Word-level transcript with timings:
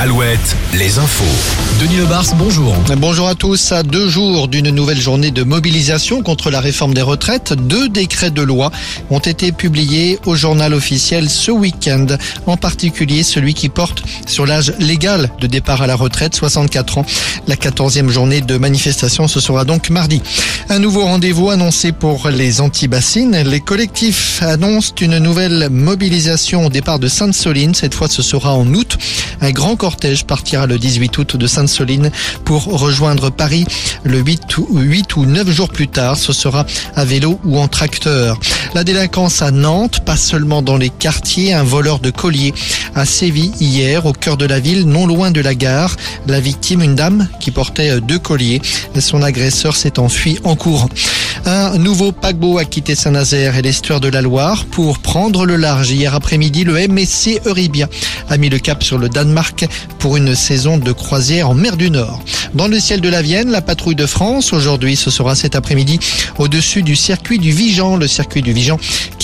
Alouette, 0.00 0.56
les 0.74 1.00
infos. 1.00 1.24
Denis 1.80 1.96
Lebars, 1.96 2.36
bonjour. 2.36 2.72
Bonjour 2.98 3.26
à 3.26 3.34
tous. 3.34 3.72
À 3.72 3.82
deux 3.82 4.08
jours 4.08 4.46
d'une 4.46 4.70
nouvelle 4.70 5.00
journée 5.00 5.32
de 5.32 5.42
mobilisation 5.42 6.22
contre 6.22 6.52
la 6.52 6.60
réforme 6.60 6.94
des 6.94 7.02
retraites, 7.02 7.52
deux 7.52 7.88
décrets 7.88 8.30
de 8.30 8.42
loi 8.42 8.70
ont 9.10 9.18
été 9.18 9.50
publiés 9.50 10.20
au 10.24 10.36
journal 10.36 10.72
officiel 10.72 11.28
ce 11.28 11.50
week-end. 11.50 12.06
En 12.46 12.56
particulier 12.56 13.24
celui 13.24 13.54
qui 13.54 13.68
porte 13.68 14.04
sur 14.24 14.46
l'âge 14.46 14.72
légal 14.78 15.30
de 15.40 15.48
départ 15.48 15.82
à 15.82 15.88
la 15.88 15.96
retraite, 15.96 16.36
64 16.36 16.98
ans. 16.98 17.06
La 17.48 17.56
14e 17.56 18.08
journée 18.08 18.40
de 18.40 18.56
manifestation, 18.56 19.26
ce 19.26 19.40
sera 19.40 19.64
donc 19.64 19.90
mardi. 19.90 20.22
Un 20.68 20.78
nouveau 20.78 21.02
rendez-vous 21.02 21.50
annoncé 21.50 21.90
pour 21.90 22.28
les 22.28 22.60
anti-bassines. 22.60 23.42
Les 23.42 23.60
collectifs 23.60 24.42
annoncent 24.42 24.94
une 25.00 25.18
nouvelle 25.18 25.70
mobilisation 25.70 26.66
au 26.66 26.68
départ 26.68 27.00
de 27.00 27.08
Sainte-Soline. 27.08 27.74
Cette 27.74 27.94
fois, 27.94 28.06
ce 28.06 28.22
sera 28.22 28.54
en 28.54 28.66
août. 28.74 28.96
Un 29.40 29.50
grand 29.50 29.76
cortège 29.88 30.26
partira 30.26 30.66
le 30.66 30.78
18 30.78 31.16
août 31.16 31.36
de 31.38 31.46
Sainte-Soline 31.46 32.10
pour 32.44 32.64
rejoindre 32.64 33.30
Paris 33.30 33.64
le 34.02 34.18
8 34.18 34.58
ou, 34.58 34.80
8 34.80 35.16
ou 35.16 35.24
9 35.24 35.50
jours 35.50 35.70
plus 35.70 35.88
tard. 35.88 36.18
Ce 36.18 36.34
sera 36.34 36.66
à 36.94 37.06
vélo 37.06 37.40
ou 37.42 37.58
en 37.58 37.68
tracteur. 37.68 38.38
La 38.74 38.84
délinquance 38.84 39.40
à 39.40 39.50
Nantes, 39.50 40.00
pas 40.04 40.18
seulement 40.18 40.60
dans 40.60 40.76
les 40.76 40.90
quartiers, 40.90 41.54
un 41.54 41.62
voleur 41.62 42.00
de 42.00 42.10
collier 42.10 42.52
a 42.94 43.06
sévi 43.06 43.50
hier 43.60 44.04
au 44.04 44.12
cœur 44.12 44.36
de 44.36 44.44
la 44.44 44.60
ville, 44.60 44.86
non 44.86 45.06
loin 45.06 45.30
de 45.30 45.40
la 45.40 45.54
gare. 45.54 45.96
La 46.26 46.38
victime, 46.38 46.82
une 46.82 46.94
dame 46.94 47.26
qui 47.40 47.50
portait 47.50 47.98
deux 48.02 48.18
colliers. 48.18 48.60
Son 49.00 49.22
agresseur 49.22 49.74
s'est 49.74 49.98
enfui 49.98 50.38
en 50.44 50.54
courant. 50.54 50.90
Un 51.50 51.78
nouveau 51.78 52.12
paquebot 52.12 52.58
a 52.58 52.66
quitté 52.66 52.94
Saint-Nazaire 52.94 53.56
et 53.56 53.62
l'estuaire 53.62 54.00
de 54.00 54.08
la 54.08 54.20
Loire 54.20 54.66
pour 54.66 54.98
prendre 54.98 55.46
le 55.46 55.56
large. 55.56 55.90
Hier 55.90 56.14
après-midi, 56.14 56.62
le 56.62 56.74
MSC 56.86 57.40
Euribia 57.46 57.88
a 58.28 58.36
mis 58.36 58.50
le 58.50 58.58
cap 58.58 58.82
sur 58.82 58.98
le 58.98 59.08
Danemark 59.08 59.66
pour 59.98 60.18
une 60.18 60.34
saison 60.34 60.76
de 60.76 60.92
croisière 60.92 61.48
en 61.48 61.54
mer 61.54 61.78
du 61.78 61.90
Nord. 61.90 62.22
Dans 62.52 62.68
le 62.68 62.78
ciel 62.78 63.00
de 63.00 63.08
la 63.08 63.22
Vienne, 63.22 63.50
la 63.50 63.62
patrouille 63.62 63.94
de 63.94 64.04
France, 64.04 64.52
aujourd'hui, 64.52 64.94
ce 64.94 65.10
sera 65.10 65.34
cet 65.34 65.56
après-midi, 65.56 65.98
au-dessus 66.36 66.82
du 66.82 66.96
circuit 66.96 67.38
du 67.38 67.50
Vigan, 67.50 67.96
le 67.96 68.08
circuit 68.08 68.42
du 68.42 68.52
Vigan 68.52 68.78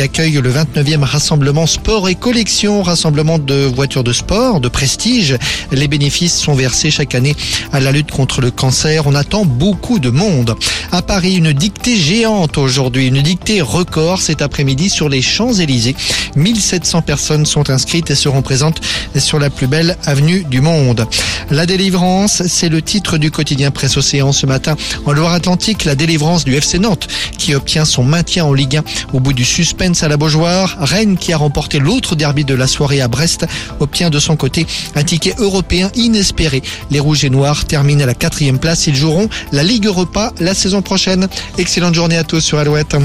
accueille 0.00 0.40
le 0.42 0.52
29e 0.52 1.02
rassemblement 1.02 1.66
sport 1.66 2.08
et 2.08 2.14
collection, 2.14 2.82
rassemblement 2.82 3.38
de 3.38 3.64
voitures 3.64 4.04
de 4.04 4.12
sport, 4.12 4.60
de 4.60 4.68
prestige. 4.68 5.36
Les 5.72 5.88
bénéfices 5.88 6.38
sont 6.38 6.54
versés 6.54 6.90
chaque 6.90 7.14
année 7.14 7.34
à 7.72 7.80
la 7.80 7.92
lutte 7.92 8.10
contre 8.10 8.40
le 8.40 8.50
cancer. 8.50 9.06
On 9.06 9.14
attend 9.14 9.44
beaucoup 9.44 9.98
de 9.98 10.10
monde. 10.10 10.54
À 10.92 11.02
Paris, 11.02 11.36
une 11.36 11.52
dictée 11.52 11.96
géante 11.96 12.58
aujourd'hui, 12.58 13.08
une 13.08 13.22
dictée 13.22 13.60
record 13.60 14.20
cet 14.20 14.42
après-midi 14.42 14.88
sur 14.90 15.08
les 15.08 15.22
Champs-Élysées. 15.22 15.96
1700 16.36 17.02
personnes 17.02 17.46
sont 17.46 17.70
inscrites 17.70 18.10
et 18.10 18.14
seront 18.14 18.42
présentes 18.42 18.80
sur 19.16 19.38
la 19.38 19.50
plus 19.50 19.66
belle 19.66 19.96
avenue 20.04 20.44
du 20.44 20.60
monde. 20.60 21.06
La 21.50 21.66
délivrance, 21.66 22.42
c'est 22.46 22.68
le 22.68 22.82
titre 22.82 23.16
du 23.16 23.30
quotidien 23.30 23.70
Presse 23.70 23.96
Océan 23.96 24.32
ce 24.32 24.46
matin. 24.46 24.76
En 25.06 25.12
Loire-Atlantique, 25.12 25.84
la 25.84 25.94
délivrance 25.94 26.44
du 26.44 26.54
FC 26.54 26.78
Nantes 26.78 27.08
qui 27.38 27.54
obtient 27.54 27.84
son 27.84 28.04
maintien 28.04 28.44
en 28.44 28.52
Ligue 28.52 28.76
1 28.76 28.84
au 29.14 29.20
bout 29.20 29.32
du 29.32 29.44
suspense 29.44 29.87
à 30.02 30.08
la 30.08 30.16
Beaujoire. 30.18 30.76
Rennes 30.80 31.16
qui 31.16 31.32
a 31.32 31.38
remporté 31.38 31.78
l'autre 31.78 32.14
derby 32.14 32.44
de 32.44 32.54
la 32.54 32.66
soirée 32.66 33.00
à 33.00 33.08
Brest 33.08 33.46
obtient 33.80 34.10
de 34.10 34.18
son 34.18 34.36
côté 34.36 34.66
un 34.94 35.02
ticket 35.02 35.34
européen 35.38 35.90
inespéré. 35.94 36.62
Les 36.90 37.00
Rouges 37.00 37.24
et 37.24 37.30
Noirs 37.30 37.64
terminent 37.64 38.02
à 38.02 38.06
la 38.06 38.14
quatrième 38.14 38.58
place. 38.58 38.86
Ils 38.86 38.96
joueront 38.96 39.28
la 39.50 39.62
Ligue 39.62 39.86
Europa 39.86 40.32
la 40.40 40.54
saison 40.54 40.82
prochaine. 40.82 41.26
Excellente 41.56 41.94
journée 41.94 42.18
à 42.18 42.24
tous 42.24 42.40
sur 42.40 42.58
Alouette. 42.58 42.96